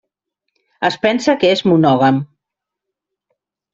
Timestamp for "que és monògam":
1.43-2.21